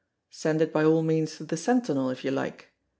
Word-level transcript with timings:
Send 0.31 0.63
it, 0.63 0.73
by 0.73 0.83
all 0.83 1.03
means, 1.03 1.35
to 1.37 1.43
the 1.45 1.55
"Sentinel," 1.55 2.09
if 2.09 2.25
you 2.25 2.31
like. 2.31 2.71